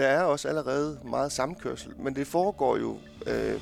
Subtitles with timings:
[0.00, 3.60] der er også allerede meget samkørsel, men det foregår jo øh,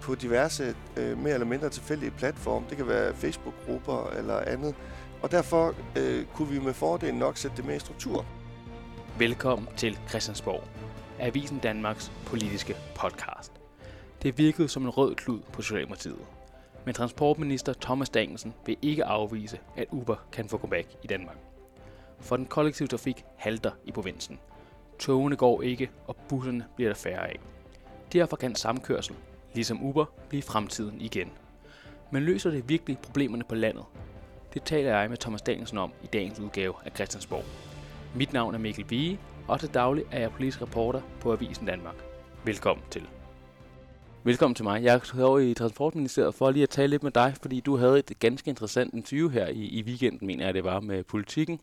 [0.00, 2.66] på diverse øh, mere eller mindre tilfældige platforme.
[2.68, 4.74] Det kan være Facebook-grupper eller andet.
[5.22, 8.26] Og derfor øh, kunne vi med fordel nok sætte det mere i struktur.
[9.18, 10.62] Velkommen til Christiansborg,
[11.18, 13.52] Avisen Danmarks politiske podcast.
[14.22, 16.26] Det virkede som en rød klud på Socialdemokratiet.
[16.84, 21.36] Men transportminister Thomas Danielsen vil ikke afvise, at Uber kan få comeback i Danmark.
[22.20, 24.38] For den kollektive trafik halter i provinsen.
[24.98, 27.40] Togene går ikke, og busserne bliver der færre af.
[28.12, 29.14] Derfor kan samkørsel,
[29.54, 31.30] ligesom Uber, blive fremtiden igen.
[32.10, 33.84] Men løser det virkelig problemerne på landet?
[34.54, 37.44] Det taler jeg med Thomas Danielsen om i dagens udgave af Christiansborg.
[38.14, 39.18] Mit navn er Mikkel Vige,
[39.48, 41.94] og til daglig er jeg politisk reporter på Avisen Danmark.
[42.44, 43.02] Velkommen til.
[44.24, 44.82] Velkommen til mig.
[44.82, 47.98] Jeg er over i Transportministeriet for lige at tale lidt med dig, fordi du havde
[47.98, 51.60] et ganske interessant interview her i, i weekenden, mener jeg det var, med politikken,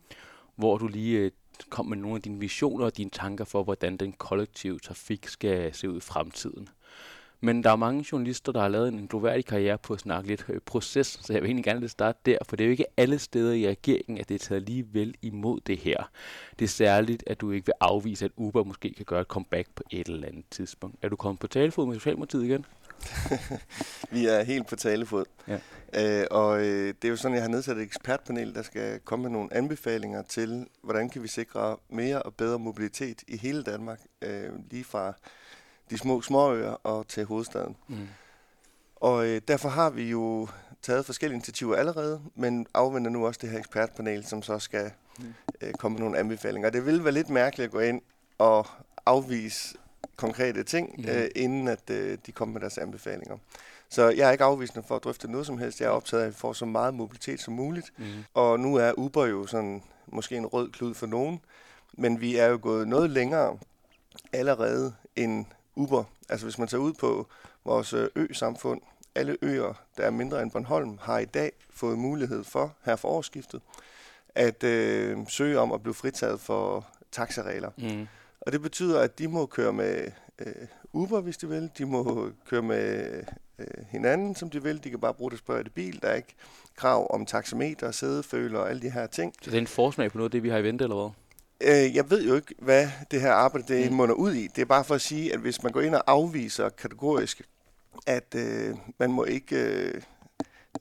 [0.55, 1.31] hvor du lige øh,
[1.69, 5.73] kom med nogle af dine visioner og dine tanker for, hvordan den kollektive trafik skal
[5.73, 6.69] se ud i fremtiden.
[7.43, 10.45] Men der er mange journalister, der har lavet en gloværdig karriere på at snakke lidt
[10.49, 13.19] øh, proces, så jeg vil egentlig gerne starte der, for det er jo ikke alle
[13.19, 16.09] steder i regeringen, at det er taget lige vel imod det her.
[16.59, 19.67] Det er særligt, at du ikke vil afvise, at Uber måske kan gøre et comeback
[19.75, 20.95] på et eller andet tidspunkt.
[21.01, 22.65] Er du kommet på talefod med Socialdemokratiet igen?
[24.11, 25.25] vi er helt på talefod.
[25.47, 25.57] Ja.
[25.93, 28.99] Øh, og øh, det er jo sådan, at jeg har nedsat et ekspertpanel, der skal
[28.99, 33.63] komme med nogle anbefalinger til, hvordan kan vi sikre mere og bedre mobilitet i hele
[33.63, 35.13] Danmark, øh, lige fra
[35.89, 37.75] de små småøer og til hovedstaden.
[37.87, 38.07] Mm.
[38.95, 40.47] Og øh, derfor har vi jo
[40.81, 45.33] taget forskellige initiativer allerede, men afventer nu også det her ekspertpanel, som så skal mm.
[45.61, 46.69] øh, komme med nogle anbefalinger.
[46.69, 48.01] Det vil være lidt mærkeligt at gå ind
[48.37, 48.67] og
[49.05, 49.77] afvise
[50.15, 51.09] konkrete ting, mm.
[51.09, 53.37] øh, inden at øh, de kommer med deres anbefalinger.
[53.89, 55.81] Så jeg er ikke afvisende for at drøfte noget som helst.
[55.81, 57.93] Jeg er optaget af, at vi får så meget mobilitet som muligt.
[57.97, 58.05] Mm.
[58.33, 61.39] Og nu er Uber jo sådan måske en rød klud for nogen,
[61.93, 63.57] men vi er jo gået noget længere
[64.33, 65.45] allerede end
[65.75, 66.03] Uber.
[66.29, 67.27] Altså hvis man tager ud på
[67.65, 68.81] vores øh, ø-samfund,
[69.15, 73.09] alle øer, der er mindre end Bornholm, har i dag fået mulighed for, her for
[73.09, 73.61] årsskiftet,
[74.35, 77.71] at øh, søge om at blive fritaget for taxaregler.
[77.77, 78.07] Mm.
[78.41, 80.55] Og det betyder, at de må køre med øh,
[80.93, 81.71] Uber, hvis de vil.
[81.77, 83.13] De må køre med
[83.59, 84.83] øh, hinanden, som de vil.
[84.83, 86.01] De kan bare bruge deres private bil.
[86.01, 86.35] Der er ikke
[86.75, 89.33] krav om taxameter, sædeføler og alle de her ting.
[89.41, 91.85] Så det er en forsmag på noget af det, vi har i vente, eller hvad?
[91.85, 93.97] Øh, jeg ved jo ikke, hvad det her arbejde det mm.
[93.97, 94.47] munder ud i.
[94.47, 97.41] Det er bare for at sige, at hvis man går ind og afviser kategorisk,
[98.07, 100.01] at øh, man må ikke øh,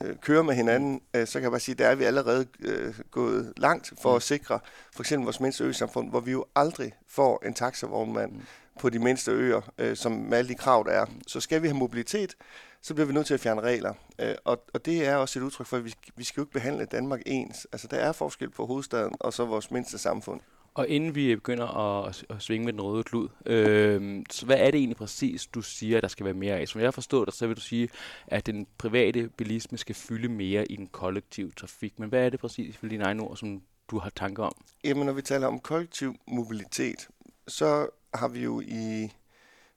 [0.05, 2.47] øh, køre med hinanden, øh, så kan jeg bare sige, at der er vi allerede
[2.61, 4.17] øh, gået langt for mm.
[4.17, 4.61] at sikre
[4.93, 8.43] for eksempel vores mindste ø-samfund, hvor vi jo aldrig får en taxavognmand mm.
[8.81, 11.07] på de mindste øer, øh, som med alle de krav, der er.
[11.27, 12.37] Så skal vi have mobilitet,
[12.83, 13.95] så bliver vi nødt til at fjerne regler.
[14.19, 16.53] Øh, og, og det er også et udtryk for, at vi, vi skal jo ikke
[16.53, 17.67] behandle Danmark ens.
[17.73, 20.41] Altså, der er forskel på hovedstaden og så vores mindste samfund.
[20.75, 24.71] Og inden vi begynder at, at svinge med den røde klud, øh, så hvad er
[24.71, 26.69] det egentlig præcis, du siger, der skal være mere af?
[26.69, 27.89] Som jeg har forstået dig, så vil du sige,
[28.27, 31.99] at den private bilisme skal fylde mere i den kollektive trafik.
[31.99, 34.53] Men hvad er det præcis for dine egne ord, som du har tanker om?
[34.85, 37.09] Jamen, når vi taler om kollektiv mobilitet,
[37.49, 39.11] så har vi jo i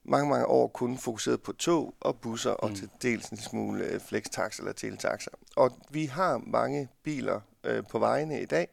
[0.04, 2.58] mange, mange år kun fokuseret på tog og busser mm.
[2.58, 5.30] og til dels en smule øh, flextax eller teletaxer.
[5.56, 8.68] Og vi har mange biler øh, på vejene i dag,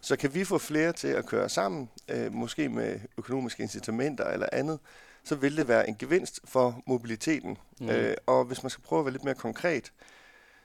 [0.00, 4.46] så kan vi få flere til at køre sammen, øh, måske med økonomiske incitamenter eller
[4.52, 4.78] andet,
[5.24, 7.58] så vil det være en gevinst for mobiliteten.
[7.80, 7.88] Mm.
[7.88, 9.92] Øh, og hvis man skal prøve at være lidt mere konkret,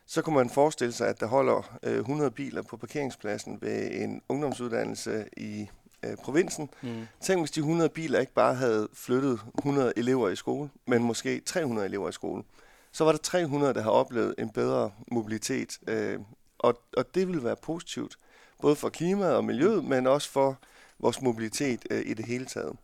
[0.05, 4.21] så kunne man forestille sig, at der holder øh, 100 biler på parkeringspladsen ved en
[4.29, 5.69] ungdomsuddannelse i
[6.05, 6.69] øh, provinsen.
[6.81, 7.07] Mm.
[7.21, 11.39] Tænk, hvis de 100 biler ikke bare havde flyttet 100 elever i skole, men måske
[11.39, 12.43] 300 elever i skole.
[12.91, 15.79] Så var der 300, der har oplevet en bedre mobilitet.
[15.87, 16.19] Øh,
[16.59, 18.17] og, og det ville være positivt
[18.63, 20.57] både for klimaet og miljøet, men også for
[20.99, 22.75] vores mobilitet øh, i det hele taget.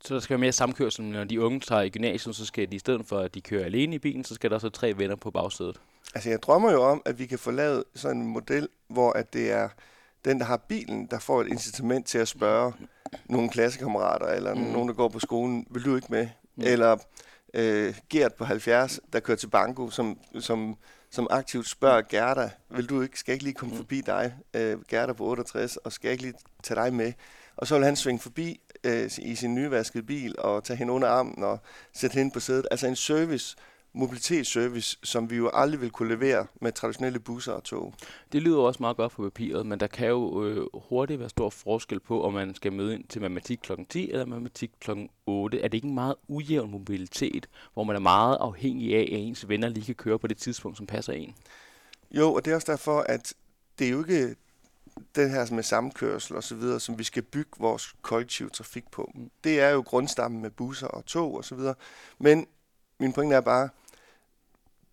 [0.00, 2.76] Så der skal være mere samkørsel, når de unge tager i gymnasiet, så skal de
[2.76, 5.16] i stedet for, at de kører alene i bilen, så skal der så tre venner
[5.16, 5.80] på bagsædet.
[6.14, 9.32] Altså jeg drømmer jo om, at vi kan få lavet sådan en model, hvor at
[9.32, 9.68] det er
[10.24, 12.72] den, der har bilen, der får et incitament til at spørge
[13.28, 14.60] nogle klassekammerater, eller mm.
[14.60, 16.28] nogen, der går på skolen, vil du ikke med?
[16.56, 16.62] Mm.
[16.66, 16.96] Eller
[17.54, 20.76] øh, Gert på 70, der kører til banko, som, som
[21.10, 23.76] som aktivt spørger Gerda, vil du ikke, skal jeg ikke lige komme mm.
[23.76, 27.12] forbi dig, øh, Gerda på 68, og skal jeg ikke lige tage dig med?
[27.56, 31.08] Og så vil han svinge forbi øh, i sin nyvaskede bil og tage hende under
[31.08, 31.58] armen og
[31.92, 32.66] sætte hende på sædet.
[32.70, 33.56] Altså en service,
[33.92, 37.94] mobilitetsservice, som vi jo aldrig vil kunne levere med traditionelle busser og tog.
[38.32, 41.50] Det lyder også meget godt på papiret, men der kan jo øh, hurtigt være stor
[41.50, 43.72] forskel på, om man skal møde ind til matematik kl.
[43.88, 44.90] 10 eller matematik kl.
[45.26, 45.60] 8.
[45.60, 49.48] Er det ikke en meget ujævn mobilitet, hvor man er meget afhængig af, at ens
[49.48, 51.34] venner lige kan køre på det tidspunkt, som passer en?
[52.10, 53.34] Jo, og det er også derfor, at
[53.78, 54.34] det er jo ikke
[55.14, 59.12] det her med samkørsel og så videre, som vi skal bygge vores kollektive trafik på.
[59.44, 61.74] Det er jo grundstammen med busser og tog og så videre.
[62.18, 62.46] Men
[62.98, 63.68] min pointe er bare,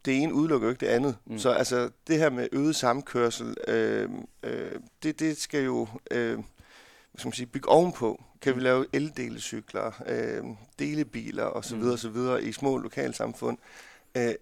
[0.06, 1.18] det ene udelukker jo ikke det andet.
[1.26, 1.40] Mm.
[1.40, 4.10] Så altså, det her med øget samkørsel, øh,
[4.44, 4.72] øh,
[5.04, 6.34] det, det skal jo øh,
[7.16, 8.24] hvad skal man sige, bygge ovenpå.
[8.42, 8.64] Kan vi mm.
[8.64, 10.44] lave eldelecykler, øh,
[10.80, 11.78] delebiler osv.
[11.78, 11.92] Mm.
[11.92, 12.18] osv.
[12.42, 13.58] i små lokalsamfund?
[14.18, 14.34] Øh,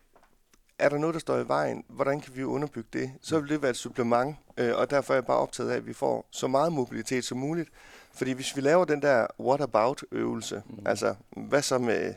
[0.79, 1.83] er der noget, der står i vejen?
[1.87, 3.11] Hvordan kan vi underbygge det?
[3.21, 5.87] Så vil det være et supplement, øh, og derfor er jeg bare optaget af, at
[5.87, 7.69] vi får så meget mobilitet som muligt.
[8.13, 10.87] Fordi hvis vi laver den der what about øvelse, mm.
[10.87, 12.13] altså hvad så med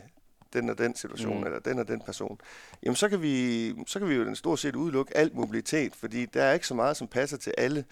[0.61, 1.45] den og den situation, mm.
[1.45, 2.39] eller den og den person,
[2.83, 6.25] jamen så kan vi, så kan vi jo den stort set udelukke alt mobilitet, fordi
[6.25, 7.85] der er ikke så meget, som passer til alle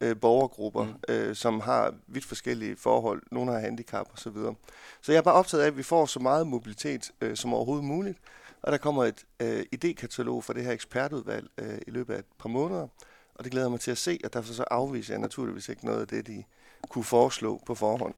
[0.00, 1.14] øh, borgergrupper, mm.
[1.14, 3.22] øh, som har vidt forskellige forhold.
[3.30, 4.54] Nogle har handicap og Så, videre.
[5.00, 7.84] så jeg er bare optaget af, at vi får så meget mobilitet øh, som overhovedet
[7.84, 8.18] muligt,
[8.62, 12.24] og der kommer et øh, idékatalog fra det her ekspertudvalg øh, i løbet af et
[12.38, 12.88] par måneder,
[13.34, 15.86] og det glæder jeg mig til at se, og derfor så afviser jeg naturligvis ikke
[15.86, 16.44] noget af det, de
[16.88, 18.14] kunne foreslå på forhånd.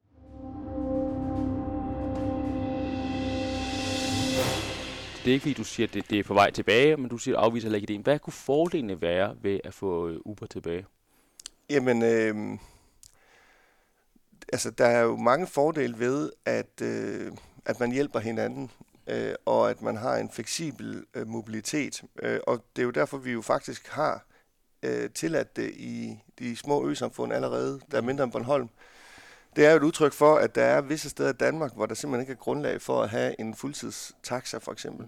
[5.25, 7.17] Det er ikke fordi, du siger, at det, det er på vej tilbage, men du
[7.17, 8.01] siger, at du afviser heller ikke ideen.
[8.01, 10.85] Hvad kunne fordelene være ved at få øh, Uber tilbage?
[11.69, 12.57] Jamen, øh,
[14.53, 17.31] altså, der er jo mange fordele ved, at, øh,
[17.65, 18.71] at man hjælper hinanden
[19.07, 22.03] øh, og at man har en fleksibel øh, mobilitet.
[22.21, 24.25] Øh, og det er jo derfor, vi jo faktisk har
[24.83, 28.69] øh, tilladt det i de små øsamfund allerede, der er mindre end Bornholm.
[29.55, 31.95] Det er jo et udtryk for, at der er visse steder i Danmark, hvor der
[31.95, 35.07] simpelthen ikke er grundlag for at have en fuldtidstaxa for eksempel.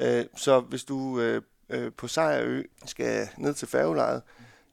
[0.00, 4.22] Øh, så hvis du øh, øh, på Sejrø skal ned til færgelejet,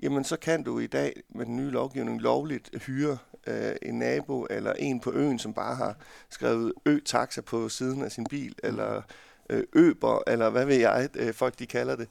[0.01, 3.17] jamen så kan du i dag med den nye lovgivning lovligt hyre
[3.47, 5.95] øh, en nabo eller en på øen, som bare har
[6.29, 9.01] skrevet ø-taxa på siden af sin bil, eller
[9.49, 12.07] øh, øber, eller hvad ved jeg, øh, folk de kalder det.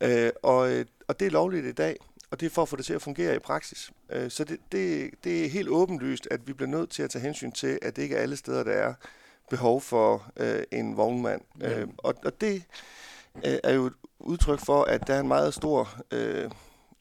[0.00, 1.96] Øh, og, øh, og det er lovligt i dag,
[2.34, 3.90] og det er for at få det til at fungere i praksis.
[4.10, 7.22] Øh, så det, det, det er helt åbenlyst, at vi bliver nødt til at tage
[7.22, 8.94] hensyn til, at det ikke er alle steder, der er
[9.50, 11.40] behov for øh, en vognmand.
[11.60, 11.80] Ja.
[11.80, 12.62] Øh, og, og det
[13.46, 15.88] øh, er jo et udtryk for, at der er en meget stor...
[16.10, 16.50] Øh,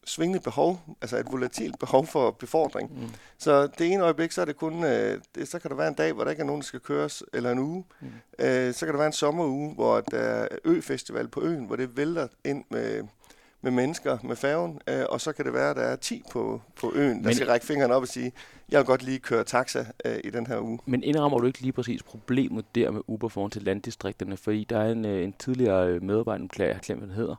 [0.05, 3.01] svingende behov, altså et volatilt behov for befordring.
[3.01, 3.09] Mm.
[3.37, 5.93] Så det ene øjeblik, så er det kun, øh, det, så kan der være en
[5.93, 7.83] dag, hvor der ikke er nogen, der skal køres, eller en uge.
[8.01, 8.07] Mm.
[8.39, 11.97] Øh, så kan der være en sommeruge, hvor der er ø-festival på øen, hvor det
[11.97, 13.03] vælter ind med,
[13.63, 16.61] med mennesker med færgen, øh, og så kan det være, at der er 10 på,
[16.75, 18.31] på øen, der men, skal række fingrene op og sige,
[18.69, 20.79] jeg vil godt lige køre taxa øh, i den her uge.
[20.85, 24.79] Men indrammer du ikke lige præcis problemet der med Uber foran til landdistrikterne, fordi der
[24.79, 27.35] er en, øh, en tidligere øh, medarbejder, jeg har glemt, hvad den hedder,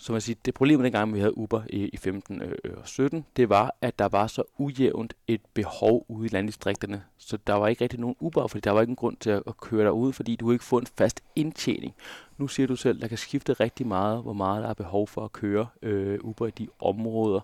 [0.00, 3.26] så man siger, det problem dengang, vi havde Uber i, i 15 øh, og 17,
[3.36, 7.02] det var, at der var så ujævnt et behov ude i landdistrikterne.
[7.18, 9.42] Så der var ikke rigtig nogen Uber, fordi der var ikke en grund til at,
[9.46, 11.94] at køre derud, fordi du ikke få en fast indtjening.
[12.38, 15.24] Nu siger du selv, der kan skifte rigtig meget, hvor meget der er behov for
[15.24, 17.40] at køre øh, Uber i de områder.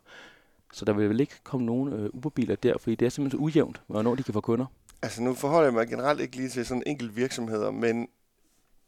[0.72, 3.42] Så der vil vel ikke komme nogen øh, Uberbiler der, fordi det er simpelthen så
[3.44, 4.66] ujævnt, hvornår de kan få kunder.
[5.02, 8.08] Altså nu forholder jeg mig generelt ikke lige til sådan enkelt virksomheder, men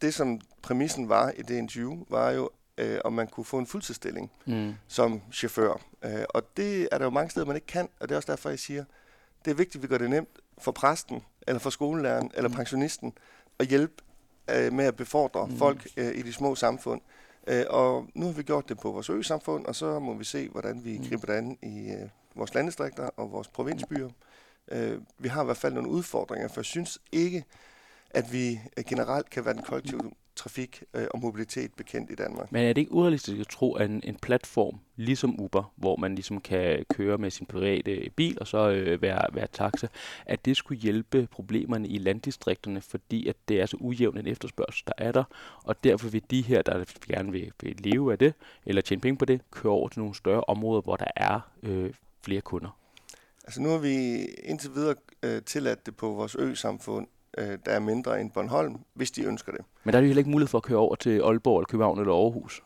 [0.01, 3.67] det som præmissen var i det interview, var jo, øh, om man kunne få en
[3.67, 4.73] fuldtidsstilling mm.
[4.87, 5.81] som chauffør.
[6.05, 8.31] Øh, og det er der jo mange steder, man ikke kan, og det er også
[8.31, 8.83] derfor, jeg siger,
[9.45, 12.55] det er vigtigt, at vi gør det nemt for præsten, eller for skolelæreren, eller mm.
[12.55, 13.13] pensionisten,
[13.59, 13.93] at hjælpe
[14.55, 15.57] øh, med at befordre mm.
[15.57, 17.01] folk øh, i de små samfund.
[17.47, 20.49] Øh, og nu har vi gjort det på vores ø-samfund, og så må vi se,
[20.49, 21.05] hvordan vi mm.
[21.09, 24.09] griber det an i øh, vores landdistrikter og vores provinsbyer.
[24.71, 27.43] Øh, vi har i hvert fald nogle udfordringer, for jeg synes ikke,
[28.09, 32.51] at vi øh, generelt kan være den kollektive trafik øh, og mobilitet bekendt i Danmark.
[32.51, 36.15] Men er det ikke urealistisk at tro, at en, en platform ligesom Uber, hvor man
[36.15, 39.87] ligesom kan køre med sin private bil og så øh, være, være taxa,
[40.25, 44.85] at det skulle hjælpe problemerne i landdistrikterne, fordi at det er så ujævn en efterspørgsel,
[44.87, 45.23] der er der,
[45.63, 48.33] og derfor vil de her, der gerne vil, vil leve af det,
[48.65, 51.93] eller tjene penge på det, køre over til nogle større områder, hvor der er øh,
[52.21, 52.77] flere kunder.
[53.43, 57.79] Altså nu har vi indtil videre øh, tilladt det på vores ø-samfund, øh, der er
[57.79, 59.61] mindre end Bornholm, hvis de ønsker det.
[59.83, 61.99] Men der er jo heller ikke mulighed for at køre over til Aalborg, eller København
[61.99, 62.63] eller Aarhus?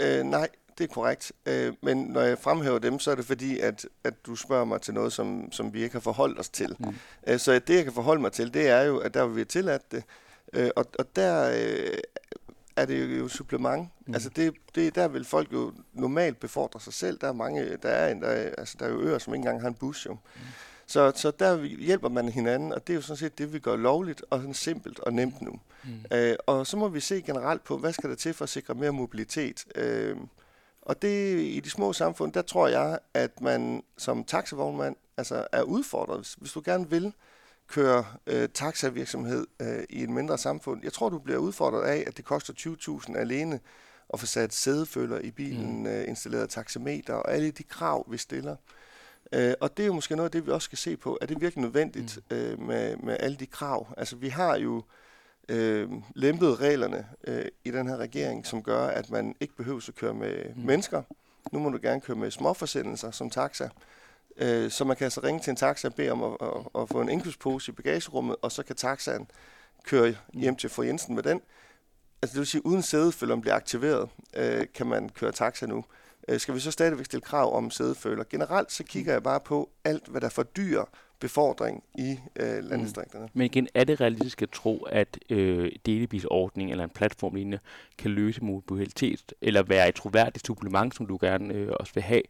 [0.00, 1.32] Øh, nej, det er korrekt.
[1.46, 4.80] Øh, men når jeg fremhæver dem, så er det fordi, at, at du spørger mig
[4.80, 6.76] til noget, som, som vi ikke har forholdt os til.
[6.78, 6.94] Mm.
[7.26, 9.44] Øh, så det, jeg kan forholde mig til, det er jo, at der vil vi
[9.44, 10.04] tilladt det.
[10.52, 11.98] Øh, og, og der øh,
[12.76, 13.88] er det jo, supplement.
[14.06, 14.14] Mm.
[14.14, 17.18] Altså det, det, der vil folk jo normalt befordre sig selv.
[17.20, 19.60] Der er mange, der er, der er, altså der er jo øer, som ikke engang
[19.60, 20.12] har en bus jo.
[20.12, 20.40] Mm.
[20.86, 23.76] Så, så der hjælper man hinanden, og det er jo sådan set det, vi gør
[23.76, 25.60] lovligt og sådan simpelt og nemt nu.
[25.84, 26.16] Mm.
[26.16, 28.74] Øh, og så må vi se generelt på, hvad skal der til for at sikre
[28.74, 29.64] mere mobilitet.
[29.74, 30.16] Øh,
[30.82, 35.62] og det i de små samfund, der tror jeg, at man som taxavognmand altså, er
[35.62, 36.18] udfordret.
[36.18, 37.12] Hvis, hvis du gerne vil
[37.68, 42.16] køre øh, taxavirksomhed øh, i et mindre samfund, jeg tror, du bliver udfordret af, at
[42.16, 42.52] det koster
[43.08, 43.60] 20.000 alene
[44.12, 45.86] at få sat sædefølger i bilen, mm.
[45.86, 48.52] øh, installeret taxameter og alle de krav, vi stiller.
[48.52, 48.81] Øh,
[49.60, 51.18] og det er jo måske noget af det, vi også skal se på.
[51.20, 52.36] Er det virkelig nødvendigt mm.
[52.36, 53.94] øh, med, med alle de krav?
[53.96, 54.82] Altså vi har jo
[55.48, 59.94] øh, lempet reglerne øh, i den her regering, som gør, at man ikke behøver at
[59.94, 60.62] køre med mm.
[60.62, 61.02] mennesker.
[61.52, 63.68] Nu må du gerne køre med småforsendelser som taxa.
[64.36, 66.88] Øh, så man kan altså ringe til en taxa og bede om at, at, at
[66.88, 69.30] få en indkøbspose i bagagerummet, og så kan taxaen
[69.84, 71.40] køre hjem til fru Jensen med den.
[72.22, 75.78] Altså det vil sige, uden sædeføleren bliver aktiveret, øh, kan man køre taxa nu.
[75.78, 76.01] Øh,
[76.38, 78.24] skal vi så stadigvæk stille krav om sædeføler?
[78.30, 80.84] Generelt så kigger jeg bare på alt, hvad der fordyrer
[81.22, 83.24] befordring i øh, landdistrikterne.
[83.24, 83.30] Mm.
[83.34, 87.58] Men igen, er det realistisk at tro, at øh, delebilsordning eller en platform lignende
[87.98, 92.22] kan løse mobilitet, eller være et troværdigt supplement, som du gerne øh, også vil have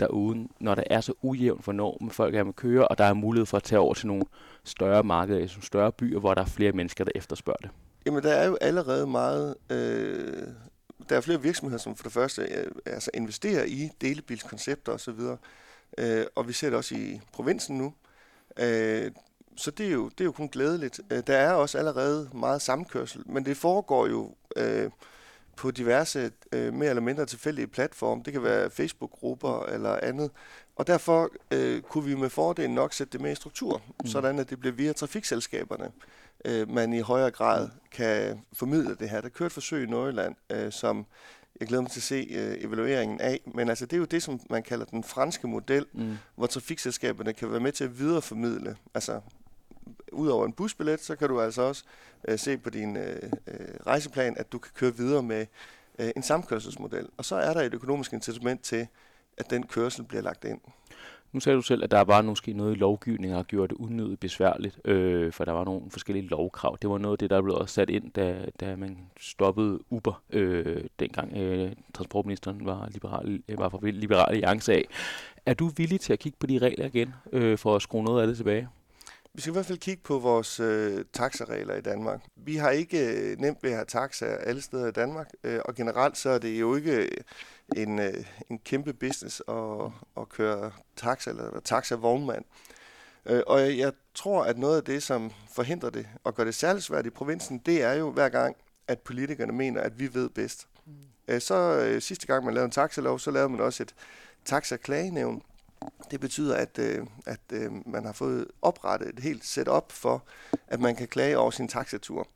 [0.00, 3.14] derude, når der er så ujævnt, hvornår med folk er med køre, og der er
[3.14, 4.24] mulighed for at tage over til nogle
[4.64, 7.70] større markeder, nogle større byer, hvor der er flere mennesker, der efterspørger det?
[8.06, 9.54] Jamen, der er jo allerede meget...
[9.70, 10.46] Øh,
[11.10, 15.20] der er flere virksomheder, som for det første øh, altså investerer i delebilskoncepter osv.,
[15.98, 17.94] øh, og vi ser det også i provinsen nu.
[18.56, 19.10] Øh,
[19.56, 21.00] så det er, jo, det er jo kun glædeligt.
[21.10, 24.90] Øh, der er også allerede meget samkørsel, men det foregår jo øh,
[25.56, 28.22] på diverse øh, mere eller mindre tilfældige platforme.
[28.24, 30.30] Det kan være Facebook-grupper eller andet.
[30.76, 34.06] Og derfor øh, kunne vi med fordel nok sætte det med i struktur, mm.
[34.06, 35.90] sådan at det bliver via trafikselskaberne,
[36.44, 39.20] øh, man i højere grad kan formidle det her.
[39.20, 41.06] Der kører et forsøg i Nordjylland, øh, som
[41.60, 43.40] jeg glæder mig til at se øh, evalueringen af.
[43.54, 46.16] Men altså, det er jo det, som man kalder den franske model, mm.
[46.34, 48.76] hvor trafikselskaberne kan være med til at videreformidle.
[48.94, 49.20] Altså,
[50.12, 51.84] udover en busbillet, så kan du altså også
[52.28, 55.46] øh, se på din øh, øh, rejseplan, at du kan køre videre med
[55.98, 57.08] øh, en samkørselsmodel.
[57.16, 58.86] Og så er der et økonomisk incitament til,
[59.36, 60.60] at den kørsel bliver lagt ind.
[61.32, 64.20] Nu sagde du selv, at der var måske noget i lovgivningen, der gjorde det unødigt
[64.20, 66.78] besværligt, øh, for der var nogle forskellige lovkrav.
[66.82, 70.22] Det var noget af det, der blev også sat ind, da, da man stoppede Uber,
[70.30, 74.84] øh, dengang øh, transportministeren var, liberal, øh, var fra Liberal Alliance af.
[75.46, 78.20] Er du villig til at kigge på de regler igen, øh, for at skrue noget
[78.20, 78.68] af det tilbage?
[79.34, 82.20] Vi skal i hvert fald kigge på vores øh, taxaregler i Danmark.
[82.36, 85.74] Vi har ikke øh, nemt ved at have taxaer alle steder i Danmark, øh, og
[85.74, 87.08] generelt så er det jo ikke
[87.76, 92.44] en, øh, en kæmpe business at, at køre taxa eller taxa-vognmand.
[93.26, 96.84] Øh, og jeg, tror, at noget af det, som forhindrer det og gør det særligt
[96.84, 98.56] svært i provinsen, det er jo hver gang,
[98.88, 100.66] at politikerne mener, at vi ved bedst.
[100.86, 100.92] Mm.
[101.28, 103.94] Øh, så øh, sidste gang, man lavede en taxalov, så lavede man også et
[104.44, 105.42] taxa-klagenævn,
[106.10, 110.24] det betyder, at, øh, at øh, man har fået oprettet et helt setup for,
[110.68, 112.28] at man kan klage over sin taxatur.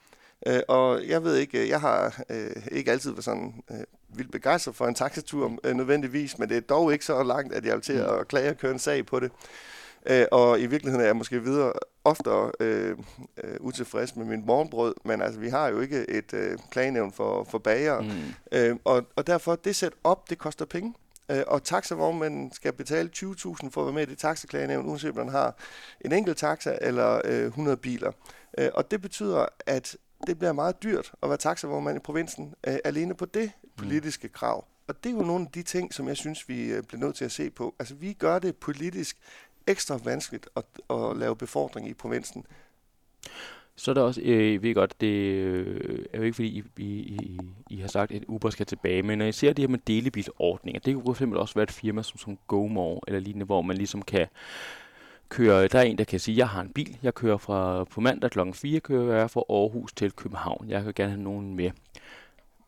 [0.47, 3.85] Øh, og jeg ved ikke, jeg har øh, ikke altid været sådan øh,
[4.19, 7.65] vildt begejstret for en taxatur øh, nødvendigvis, men det er dog ikke så langt, at
[7.65, 8.25] jeg vil til at mm.
[8.29, 9.33] klage og køre en sag på det.
[10.07, 11.73] Øh, og i virkeligheden er jeg måske videre
[12.05, 12.99] oftere øh,
[13.45, 17.45] øh, utilfreds med min morgenbrød, men altså, vi har jo ikke et øh, klagenævn for,
[17.45, 18.01] for bager.
[18.01, 18.09] Mm.
[18.53, 20.95] Øh, og, og derfor, det sæt op, det koster penge.
[21.31, 23.25] Øh, og taxavognmænden skal betale 20.000
[23.71, 25.57] for at være med i det taxaklagenævn, uanset om man har
[26.01, 28.13] en enkelt taxa eller øh, 100 biler.
[28.59, 32.77] Øh, og det betyder, at det bliver meget dyrt at være taxavognmand i provinsen, øh,
[32.85, 34.65] alene på det politiske krav.
[34.89, 37.17] Og det er jo nogle af de ting, som jeg synes, vi øh, bliver nødt
[37.17, 37.75] til at se på.
[37.79, 39.17] Altså, vi gør det politisk
[39.67, 42.47] ekstra vanskeligt at, at lave befordring i provinsen.
[43.77, 46.83] Så er der også, øh, jeg ved godt, det øh, er jo ikke fordi, I,
[46.83, 47.41] I,
[47.71, 50.81] I har sagt, at Uber skal tilbage, men når I ser det her med delebilsordninger,
[50.81, 54.03] det kunne simpelthen også være et firma som, som GoMore eller lignende, hvor man ligesom
[54.03, 54.27] kan
[55.29, 58.01] køre, der er en, der kan sige, jeg har en bil, jeg kører fra på
[58.01, 58.39] mandag kl.
[58.53, 61.71] 4, kører jeg fra Aarhus til København, jeg kan gerne have nogen med.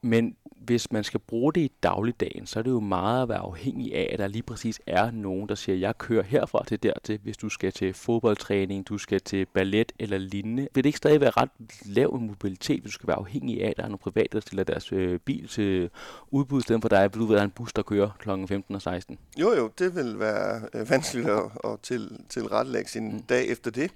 [0.06, 0.36] Men
[0.66, 3.94] hvis man skal bruge det i dagligdagen, så er det jo meget at være afhængig
[3.94, 7.36] af, at der lige præcis er nogen, der siger, jeg kører herfra til dertil, hvis
[7.36, 10.68] du skal til fodboldtræning, du skal til ballet eller lignende.
[10.75, 11.50] Vil det ikke stadig være ret
[11.84, 14.40] lav en mobilitet, hvis du skal være afhængig af, at der er nogle private, der
[14.40, 15.90] stiller deres øh, bil til
[16.30, 18.28] udbud, i stedet for dig, vil du være en bus, der kører kl.
[18.48, 19.18] 15 og 16?
[19.38, 23.22] Jo, jo, det vil være øh, vanskeligt at, at til, tilrettelægge sin mm.
[23.22, 23.90] dag efter det.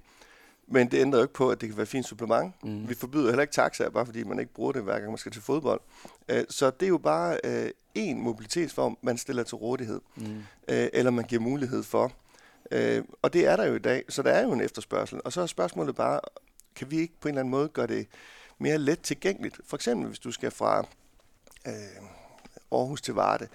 [0.73, 2.53] Men det ændrer jo ikke på, at det kan være et fint supplement.
[2.63, 2.89] Mm.
[2.89, 5.31] Vi forbyder heller ikke taxaer, bare fordi man ikke bruger det, hver gang man skal
[5.31, 5.81] til fodbold.
[6.31, 10.23] Uh, så det er jo bare uh, en mobilitetsform, man stiller til rådighed, mm.
[10.23, 12.11] uh, eller man giver mulighed for.
[13.21, 15.21] Og det er der jo i dag, så der er jo en efterspørgsel.
[15.25, 16.19] Og så er spørgsmålet bare,
[16.75, 18.07] kan vi ikke på en eller anden måde gøre det
[18.59, 19.59] mere let tilgængeligt?
[19.65, 20.79] For eksempel, hvis du skal fra
[21.67, 23.47] uh, Aarhus til Varde,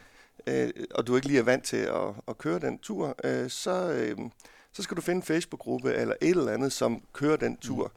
[0.51, 3.17] uh, og du ikke lige er vant til at, at køre den tur,
[3.49, 4.07] så...
[4.19, 4.31] Uh,
[4.77, 7.93] så skal du finde en Facebook-gruppe eller et eller andet, som kører den tur.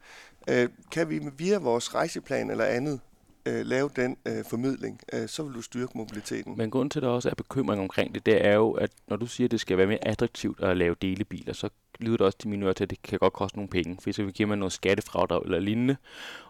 [0.47, 0.53] Mm.
[0.53, 2.99] Øh, kan vi via vores rejseplan eller andet
[3.45, 6.57] øh, lave den øh, formidling, øh, så vil du styrke mobiliteten.
[6.57, 9.15] Men grund til, at der også er bekymring omkring det, det er jo, at når
[9.15, 11.69] du siger, at det skal være mere attraktivt at lave delebiler, så
[11.99, 14.11] lyder det også til mine ører til, at det kan godt koste nogle penge, for
[14.11, 15.95] så giver man noget skattefradrag eller lignende,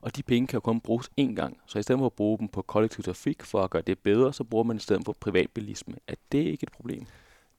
[0.01, 1.57] og de penge kan jo kun bruges én gang.
[1.65, 4.33] Så i stedet for at bruge dem på kollektiv trafik for at gøre det bedre,
[4.33, 5.95] så bruger man i stedet for privatbilisme.
[6.07, 7.05] Er det ikke et problem?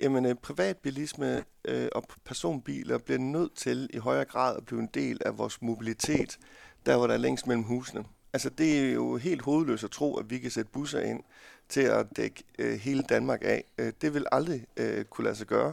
[0.00, 4.88] Jamen, øh, privatbilisme øh, og personbiler bliver nødt til i højere grad at blive en
[4.94, 6.38] del af vores mobilitet,
[6.86, 8.04] der hvor der er længst mellem husene.
[8.32, 11.20] Altså, det er jo helt hovedløst at tro, at vi kan sætte busser ind
[11.68, 13.64] til at dække øh, hele Danmark af.
[13.78, 15.72] Øh, det vil aldrig øh, kunne lade sig gøre.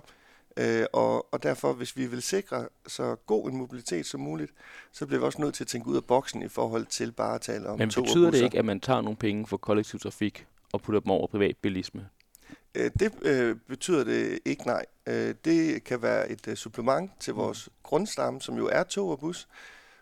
[0.58, 4.52] Øh, og, og derfor, hvis vi vil sikre så god en mobilitet som muligt,
[4.92, 7.36] så bliver vi også nødt til at tænke ud af boksen i forhold til bare
[7.36, 10.46] at tale om Men betyder det ikke, at man tager nogle penge for kollektiv trafik
[10.74, 12.08] og putter dem over privatbilisme?
[12.78, 14.86] Øh, det øh, betyder det ikke, nej.
[15.08, 17.40] Øh, det kan være et øh, supplement til mm.
[17.40, 17.74] vores mm.
[17.84, 19.48] grundstamme, som jo er tog og bus.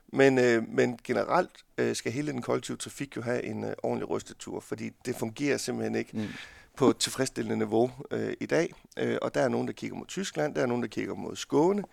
[0.07, 4.09] Men, øh, men generelt øh, skal hele den kollektive trafik jo have en øh, ordentlig
[4.09, 6.17] rystetur, fordi det fungerer simpelthen ikke.
[6.17, 6.27] Mm
[6.75, 8.73] på et tilfredsstillende niveau øh, i dag.
[8.97, 11.35] Øh, og der er nogen, der kigger mod Tyskland, der er nogen, der kigger mod
[11.35, 11.83] Skåne.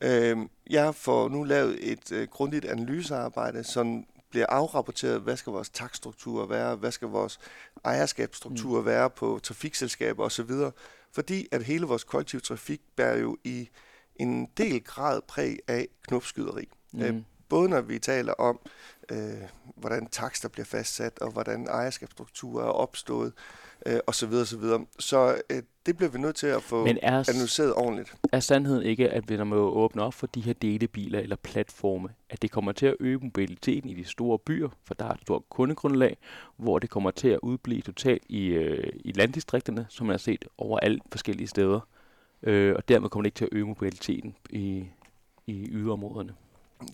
[0.00, 0.36] Øh,
[0.70, 4.04] jeg får nu lavet et øh, grundigt analysearbejde, som
[4.36, 7.38] bliver afrapporteret, hvad skal vores takstruktur være, hvad skal vores
[7.84, 8.86] ejerskabsstruktur mm.
[8.86, 10.50] være på trafikselskaber osv.,
[11.12, 13.68] fordi at hele vores kollektiv trafik bærer jo i
[14.16, 16.68] en del grad præg af knopskyderi.
[16.92, 17.02] Mm.
[17.02, 18.60] Øh, både når vi taler om,
[19.10, 19.42] øh,
[19.76, 23.65] hvordan takster bliver fastsat, og hvordan ejerskabsstrukturer er opstået, øh,
[24.06, 24.32] osv.
[24.32, 24.64] osv.
[24.98, 28.14] Så øh, det bliver vi nødt til at få Men er, analyseret ordentligt.
[28.32, 32.08] Er sandheden ikke, at vi når man åbner op for de her delebiler eller platforme,
[32.30, 35.20] at det kommer til at øge mobiliteten i de store byer, for der er et
[35.22, 36.16] stort kundegrundlag,
[36.56, 40.44] hvor det kommer til at udblive totalt i, øh, i landdistrikterne, som man har set
[40.58, 41.80] overalt forskellige steder.
[42.42, 44.86] Øh, og dermed kommer det ikke til at øge mobiliteten i,
[45.46, 46.34] i yderområderne.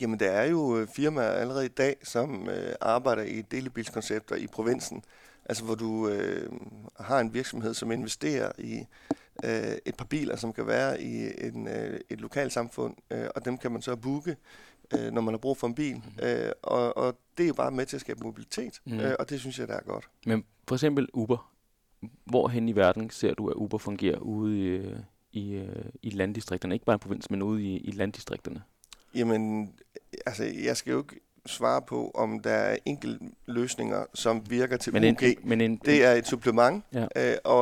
[0.00, 4.46] Jamen, der er jo øh, firmaer allerede i dag, som øh, arbejder i delebilskoncepter i
[4.46, 5.02] provinsen,
[5.44, 6.52] Altså hvor du øh,
[7.00, 8.86] har en virksomhed, som investerer i
[9.44, 13.58] øh, et par biler, som kan være i en, øh, et lokalsamfund, øh, og dem
[13.58, 14.36] kan man så booke,
[14.94, 15.94] øh, når man har brug for en bil.
[15.94, 16.24] Mm.
[16.26, 19.00] Øh, og, og det er jo bare med til at skabe mobilitet, mm.
[19.00, 20.08] øh, og det synes jeg, der er godt.
[20.26, 21.48] Men for eksempel Uber.
[22.24, 24.96] Hvorhen i verden ser du, at Uber fungerer ude i, øh,
[25.32, 26.74] i, øh, i landdistrikterne?
[26.74, 28.62] Ikke bare i provinsen, men ude i, i landdistrikterne?
[29.14, 29.74] Jamen,
[30.26, 34.92] altså, jeg skal jo ikke svare på, om der er enkelte løsninger, som virker til
[34.92, 35.22] men UG.
[35.22, 37.06] En, men en, det er et supplement, ja.
[37.16, 37.60] øh, og,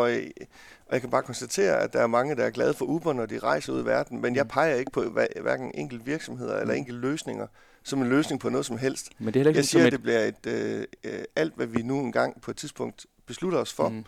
[0.86, 3.26] og jeg kan bare konstatere, at der er mange, der er glade for Uber, når
[3.26, 4.48] de rejser ud i verden, men jeg mm.
[4.48, 5.04] peger ikke på
[5.42, 6.78] hverken enkelte virksomheder eller mm.
[6.78, 7.46] enkelte løsninger
[7.82, 9.10] som en løsning på noget som helst.
[9.18, 12.00] Men det er jeg siger, at det bliver et, øh, øh, alt, hvad vi nu
[12.00, 14.04] engang på et tidspunkt beslutter os for, mm.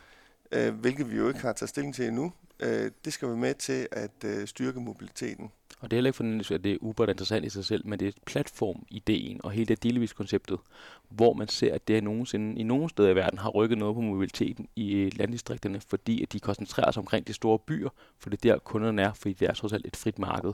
[0.52, 3.54] øh, hvilket vi jo ikke har taget stilling til endnu, øh, det skal være med
[3.54, 5.50] til at øh, styrke mobiliteten.
[5.80, 7.64] Og det er heller ikke fornemmelse, at det er Uber, der er interessant i sig
[7.64, 10.58] selv, men det er platformideen og hele det delvis-konceptet,
[11.08, 14.00] hvor man ser, at det nogensinde, i nogle steder i verden har rykket noget på
[14.00, 17.88] mobiliteten i landdistrikterne, fordi at de koncentrerer sig omkring de store byer,
[18.18, 20.52] for det er der kunderne er, fordi det er trods alt et frit marked.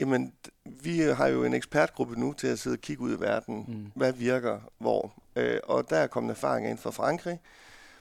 [0.00, 0.32] Jamen,
[0.64, 3.64] vi har jo en ekspertgruppe nu til at sidde og kigge ud i verden.
[3.68, 3.92] Mm.
[3.94, 5.12] Hvad virker hvor?
[5.36, 7.38] Øh, og der er kommet erfaringer ind fra Frankrig,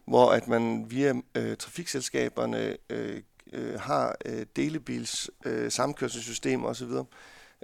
[0.06, 3.22] hvor at man via øh, trafikselskaberne øh,
[3.54, 6.92] øh, har øh, delebils øh, samkørselssystemer osv.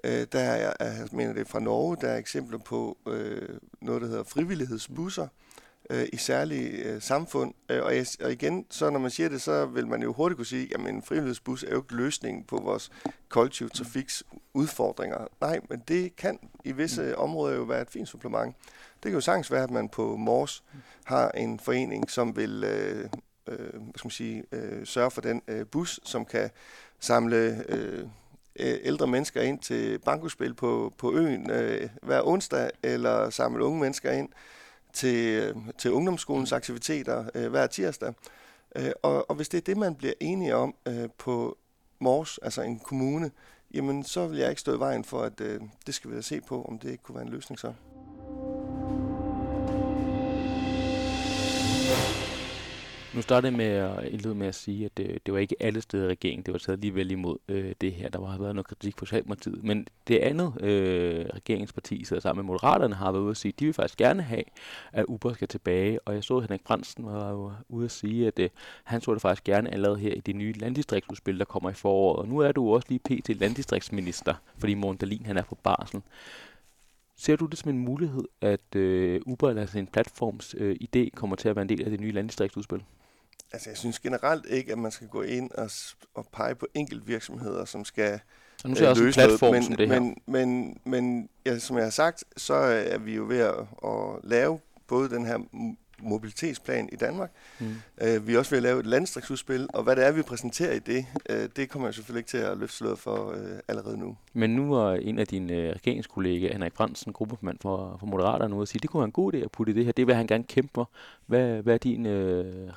[0.04, 3.50] Øh, der er, jeg mener det fra Norge, der er eksempler på øh,
[3.82, 5.28] noget, der hedder frivillighedsbusser
[5.90, 7.54] øh, i særlige øh, samfund.
[7.70, 10.38] Øh, og, jeg, og igen, så når man siger det, så vil man jo hurtigt
[10.38, 12.92] kunne sige, at en frivillighedsbus er jo ikke løsningen på vores
[13.30, 14.24] kollektive trafiks
[14.54, 15.28] udfordringer.
[15.42, 18.56] Nej, men det kan i visse områder jo være et fint supplement.
[18.94, 20.64] Det kan jo sagtens være, at man på Mors
[21.04, 23.10] har en forening, som vil øh,
[23.48, 26.50] øh, hvad skal man sige, øh, sørge for den øh, bus, som kan
[27.00, 28.08] samle øh,
[28.60, 34.12] ældre mennesker ind til bankospil på, på øen øh, hver onsdag, eller samle unge mennesker
[34.12, 34.30] ind
[34.98, 38.14] til, til ungdomsskolens aktiviteter øh, hver tirsdag.
[38.76, 41.58] Øh, og, og hvis det er det, man bliver enige om øh, på
[42.00, 43.32] Mors, altså en kommune,
[43.74, 46.22] jamen så vil jeg ikke stå i vejen for, at øh, det skal vi da
[46.22, 47.74] se på, om det ikke kunne være en løsning så.
[53.16, 55.82] Nu startede jeg med at indlede med at sige, at det, det var ikke alle
[55.82, 58.10] steder i regeringen, det var taget alligevel imod øh, det her.
[58.10, 59.64] Der har været noget kritik på Socialdemokratiet.
[59.64, 63.60] Men det andet øh, regeringsparti, sidder sammen med Moderaterne, har været ude at sige, at
[63.60, 64.44] de vil faktisk gerne have,
[64.92, 66.00] at Uber skal tilbage.
[66.06, 68.50] Og jeg så, at Henrik Fransen var jo ude at sige, at øh,
[68.84, 72.20] han så det faktisk gerne allerede her i det nye landdistriktsudspil, der kommer i foråret.
[72.20, 73.40] Og nu er du også lige pt.
[73.40, 76.02] landdistriktsminister, fordi Morten Dahlin han er på barsel.
[77.18, 81.36] Ser du det som en mulighed, at øh, Uber eller en platforms øh, idé kommer
[81.36, 82.84] til at være en del af det nye landdistriktsudspil?
[83.52, 85.70] Altså, jeg synes generelt ikke, at man skal gå ind og,
[86.14, 88.20] og pege på enkelt virksomheder, som skal
[88.64, 90.00] og nu ser jeg også en platform men, som det her.
[90.00, 94.20] Men, men, men ja, som jeg har sagt, så er vi jo ved at, at
[94.24, 95.38] lave både den her
[96.02, 97.32] mobilitetsplan i Danmark.
[97.60, 97.76] Mm.
[98.02, 100.74] Uh, vi er også ved at lave et landstriksudspil, og hvad det er, vi præsenterer
[100.74, 103.98] i det, uh, det kommer jeg selvfølgelig ikke til at løfte slået for uh, allerede
[103.98, 104.18] nu.
[104.34, 108.62] Men nu er en af dine uh, regeringskollegaer, Henrik Fransen, gruppemand for, for Moderaterne, ude
[108.62, 109.92] at sige, det kunne være en god idé at putte i det her.
[109.92, 110.90] Det vil han gerne kæmpe for.
[111.26, 112.12] Hvad, hvad er din uh,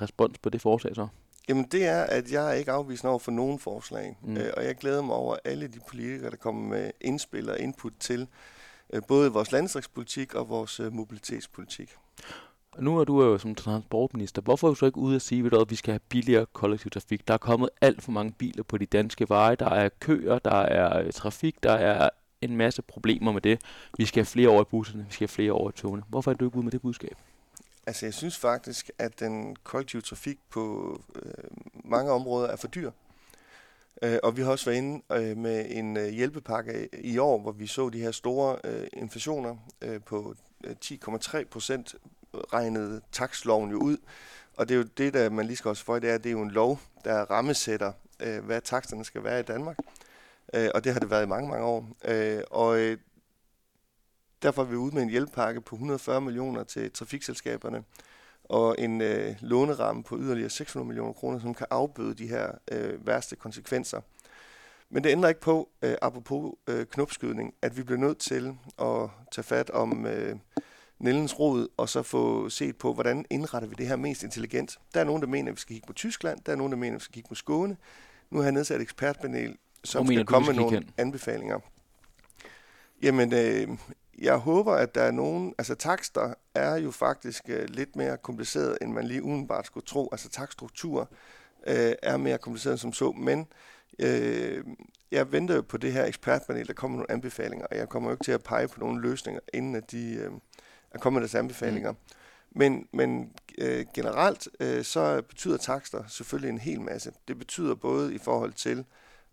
[0.02, 1.06] respons på det forslag så?
[1.48, 4.36] Jamen det er, at jeg er ikke afvist over for nogen forslag, mm.
[4.36, 7.92] øh, og jeg glæder mig over alle de politikere, der kommer med indspil og input
[8.00, 8.26] til
[8.92, 11.90] øh, både vores landdistriktspolitik og vores øh, mobilitetspolitik.
[12.78, 14.42] Nu er du jo som transportminister.
[14.42, 17.28] Hvorfor er du så ikke ude at sige, at vi skal have billigere kollektiv trafik?
[17.28, 19.56] Der er kommet alt for mange biler på de danske veje.
[19.56, 23.60] Der er køer, der er øh, trafik, der er en masse problemer med det.
[23.98, 26.02] Vi skal have flere over i busserne, vi skal have flere over i togene.
[26.08, 27.16] Hvorfor er du ikke ude med det budskab?
[27.86, 31.44] Altså, jeg synes faktisk, at den kollektive trafik på øh,
[31.84, 32.90] mange områder er for dyr.
[34.02, 37.52] Øh, og vi har også været inde øh, med en øh, hjælpepakke i år, hvor
[37.52, 41.94] vi så de her store øh, inflationer øh, på øh, 10,3 procent
[42.52, 43.96] regnede taksloven jo ud.
[44.56, 46.30] Og det er jo det, der man lige skal også for, det er, at det
[46.30, 49.76] er jo en lov, der rammesætter, øh, hvad taksterne skal være i Danmark.
[50.54, 51.88] Øh, og det har det været i mange, mange år.
[52.04, 52.98] Øh, og øh,
[54.42, 57.84] derfor er vi ude med en hjælpepakke på 140 millioner til trafikselskaberne,
[58.44, 63.06] og en øh, låneramme på yderligere 600 millioner kroner, som kan afbøde de her øh,
[63.06, 64.00] værste konsekvenser.
[64.90, 69.10] Men det ændrer ikke på, øh, apropos øh, knopskydning, at vi bliver nødt til at
[69.32, 70.36] tage fat om øh,
[71.00, 74.78] Nellens råd, og så få set på, hvordan indretter vi det her mest intelligent.
[74.94, 76.78] Der er nogen, der mener, at vi skal kigge på Tyskland, der er nogen, der
[76.78, 77.76] mener, at vi skal kigge på Skåne.
[78.30, 80.90] Nu har jeg nedsat et ekspertpanel, som skal komme med nogle hen?
[80.96, 81.58] anbefalinger.
[83.02, 83.68] Jamen, øh,
[84.18, 85.54] jeg håber, at der er nogen...
[85.58, 90.08] Altså, takster er jo faktisk øh, lidt mere kompliceret, end man lige udenbart skulle tro.
[90.12, 91.08] Altså, takstruktur
[91.66, 93.46] øh, er mere kompliceret som så, men
[93.98, 94.64] øh,
[95.10, 98.14] jeg venter jo på det her ekspertpanel, der kommer nogle anbefalinger, og jeg kommer jo
[98.14, 100.30] ikke til at pege på nogle løsninger, inden at de øh,
[100.90, 101.92] er kommet med deres anbefalinger.
[101.92, 101.98] Mm.
[102.50, 107.12] Men, men øh, generelt øh, så betyder takster selvfølgelig en hel masse.
[107.28, 108.84] Det betyder både i forhold til,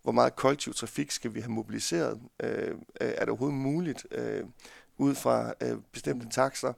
[0.02, 2.20] hvor meget kollektiv trafik skal vi have mobiliseret?
[2.42, 4.44] Øh, er det overhovedet muligt øh,
[4.96, 6.72] ud fra øh, bestemte takster?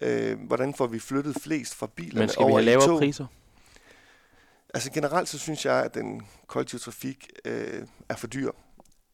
[0.00, 3.26] Øh, hvordan får vi flyttet flest fra bilerne Men skal vi have lavere priser?
[4.74, 8.50] Altså generelt så synes jeg, at den kollektive trafik øh, er for dyr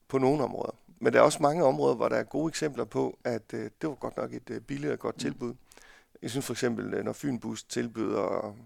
[0.08, 0.79] på nogle områder.
[1.00, 3.88] Men der er også mange områder, hvor der er gode eksempler på, at øh, det
[3.88, 5.20] var godt nok et øh, billigt og godt mm.
[5.20, 5.54] tilbud.
[6.22, 8.56] Jeg synes for eksempel, øh, når Fynbus tilbyder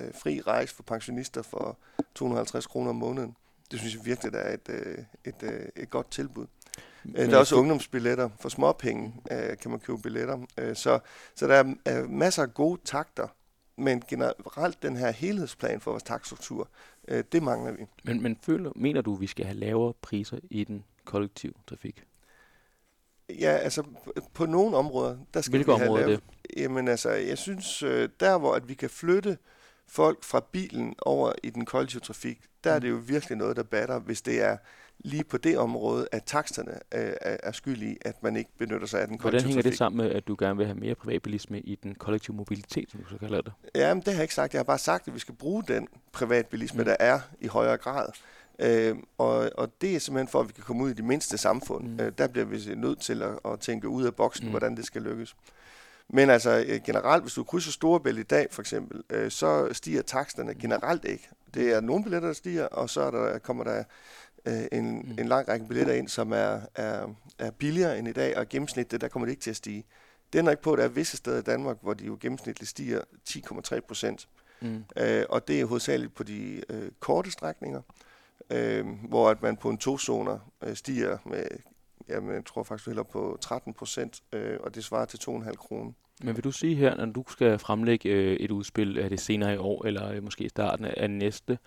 [0.00, 1.78] øh, fri rejse for pensionister for
[2.14, 3.36] 250 kroner om måneden,
[3.70, 6.46] det synes jeg virkelig, der er et, øh, et, et, øh, et godt tilbud.
[7.04, 8.30] Men der er også ungdomsbilletter.
[8.40, 10.38] For småpenge øh, kan man købe billetter.
[10.58, 10.98] Øh, så,
[11.34, 13.28] så der er øh, masser af gode takter,
[13.76, 16.68] men generelt den her helhedsplan for vores takstruktur,
[17.08, 17.86] øh, det mangler vi.
[18.04, 22.04] Men, men føler, mener du, at vi skal have lavere priser i den kollektive trafik?
[23.30, 23.82] Ja, altså
[24.34, 26.60] på nogle områder, der skal Hvilke vi have områder lavet, det?
[26.60, 29.38] Jamen altså, jeg synes, øh, der hvor at vi kan flytte
[29.86, 33.62] folk fra bilen over i den kollektive trafik, der er det jo virkelig noget, der
[33.62, 34.56] batter, hvis det er
[34.98, 39.00] lige på det område, at taksterne øh, er, skyld i, at man ikke benytter sig
[39.00, 39.72] af den kollektive Hvordan hænger trafik.
[39.72, 43.00] det sammen med, at du gerne vil have mere privatbilisme i den kollektive mobilitet, som
[43.00, 43.52] du så kalder det?
[43.74, 44.54] Jamen, det har jeg ikke sagt.
[44.54, 46.84] Jeg har bare sagt, at vi skal bruge den privatbilisme, mm.
[46.84, 48.08] der er i højere grad.
[48.58, 51.38] Øh, og, og det er simpelthen for, at vi kan komme ud i de mindste
[51.38, 51.88] samfund.
[51.88, 52.00] Mm.
[52.00, 54.50] Øh, der bliver vi nødt til at, at tænke ud af boksen, mm.
[54.50, 55.36] hvordan det skal lykkes.
[56.08, 60.02] Men altså øh, generelt, hvis du krydser Storebælt i dag for eksempel, øh, så stiger
[60.02, 61.28] taksterne generelt ikke.
[61.54, 63.84] Det er nogle billetter, der stiger, og så er der, kommer der
[64.46, 65.16] øh, en, mm.
[65.18, 69.00] en lang række billetter ind, som er, er, er billigere end i dag, og gennemsnittet,
[69.00, 69.84] der kommer det ikke til at stige.
[70.32, 72.70] Det er ikke på, at der er visse steder i Danmark, hvor de jo gennemsnitligt
[72.70, 74.28] stiger 10,3 procent.
[74.60, 74.84] Mm.
[74.96, 77.82] Øh, og det er hovedsageligt på de øh, korte strækninger,
[78.50, 81.46] øh, hvor at man på en to-zoner øh, stiger med,
[82.08, 85.92] jamen, jeg tror faktisk heller på 13 procent, øh, og det svarer til 2,5 kroner.
[86.22, 89.54] Men vil du sige her, når du skal fremlægge øh, et udspil, er det senere
[89.54, 91.58] i år, eller øh, måske starten af næste,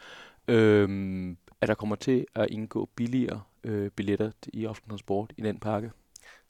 [0.48, 5.60] øh, at der kommer til at indgå billigere øh, billetter i offentlig transport i den
[5.60, 5.92] pakke?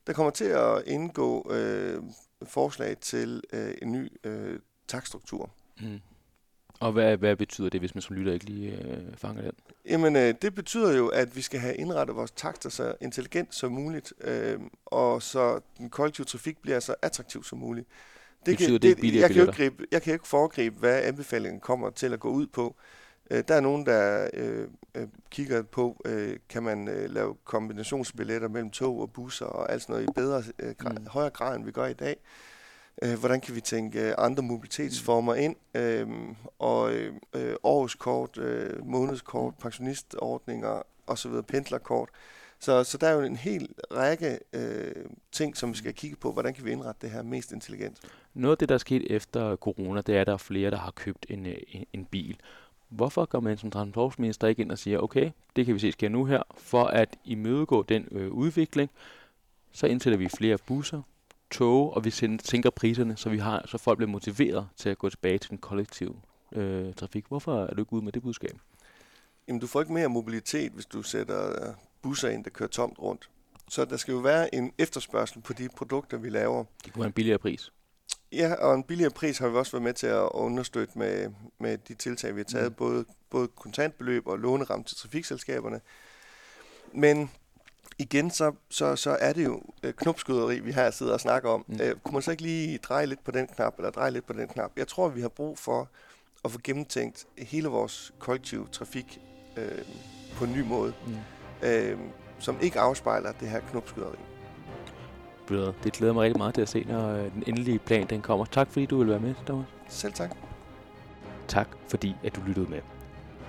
[0.08, 2.04] Der kommer til at indgå øh,
[2.44, 5.50] forslag til øh, en ny øh, takstruktur.
[5.82, 6.00] Mm.
[6.80, 9.52] Og hvad, hvad betyder det, hvis man som lytter ikke lige øh, fanger den?
[9.86, 13.72] Jamen, øh, det betyder jo, at vi skal have indrettet vores takster så intelligent som
[13.72, 17.88] muligt, øh, og så den kollektive trafik bliver så attraktiv som muligt.
[18.46, 20.80] Det betyder kan, det, det jeg, kan jo ikke gribe, jeg kan jo ikke foregribe,
[20.80, 22.76] hvad anbefalingen kommer til at gå ud på.
[23.32, 28.48] Øh, der er nogen, der øh, øh, kigger på, øh, kan man øh, lave kombinationsbilletter
[28.48, 31.08] mellem tog og busser og alt sådan noget i bedre, øh, grad, mm.
[31.08, 32.18] højere grad, end vi gør i dag.
[33.04, 35.56] Øh, hvordan kan vi tænke øh, andre mobilitetsformer ind?
[35.76, 36.08] Øh,
[36.60, 42.10] og øh, øh årskort, øh, månedskort, pensionistordninger osv., pendlerkort.
[42.60, 46.32] Så, så der er jo en hel række øh, ting, som vi skal kigge på,
[46.32, 47.98] hvordan kan vi indrette det her mest intelligent.
[48.34, 50.78] Noget af det, der er sket efter corona, det er, at der er flere, der
[50.78, 52.38] har købt en, øh, en, en bil.
[52.90, 56.10] Hvorfor går man som transportminister ikke ind og siger, okay, det kan vi se sker
[56.10, 58.90] nu her, for at imødegå den øh, udvikling,
[59.72, 61.02] så indsætter vi flere busser,
[61.52, 65.10] tog, og vi sænker priserne, så vi har, så folk bliver motiveret til at gå
[65.10, 66.16] tilbage til den kollektive
[66.52, 67.26] øh, trafik.
[67.28, 68.58] Hvorfor er du ikke ude med det budskab?
[69.48, 73.30] Jamen, du får ikke mere mobilitet, hvis du sætter busser ind, der kører tomt rundt.
[73.70, 76.64] Så der skal jo være en efterspørgsel på de produkter, vi laver.
[76.86, 77.72] Det kunne have en billigere pris.
[78.32, 81.78] Ja, og en billigere pris har vi også været med til at understøtte med, med
[81.78, 82.76] de tiltag, vi har taget, mm.
[82.76, 85.82] både, både kontantbeløb og låneramme til trafikselskaberne.
[86.94, 87.32] Men
[88.00, 91.66] igen, så, så, så er det jo øh, knopskyderi, vi her sidder og snakker om.
[91.68, 91.80] Mm.
[91.82, 94.34] Øh, kunne man så ikke lige dreje lidt på den knap, eller dreje lidt på
[94.34, 94.72] den knap?
[94.78, 95.90] Jeg tror, vi har brug for
[96.46, 99.22] at få gennemtænkt hele vores kollektive trafik
[99.58, 99.82] øh,
[100.36, 101.68] på en ny måde, mm.
[101.68, 101.98] øh,
[102.40, 104.18] som ikke afspejler det her knopskyderi.
[105.84, 108.46] Det glæder mig rigtig meget til at se, når øh, den endelige plan den kommer.
[108.46, 109.66] Tak fordi du vil være med, Thomas.
[109.88, 110.36] Selv tak.
[111.48, 112.82] Tak fordi at du lyttede med.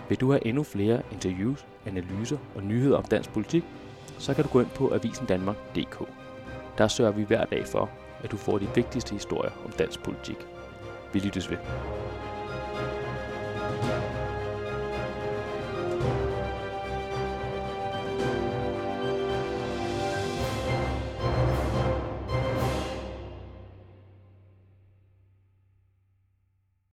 [0.09, 3.65] Vil du have endnu flere interviews, analyser og nyheder om dansk politik,
[4.19, 6.09] så kan du gå ind på avisendanmark.dk.
[6.79, 7.91] Der sørger vi hver dag for,
[8.25, 10.37] at du får de vigtigste historier om dansk politik.
[11.13, 11.57] Vi lyttes ved.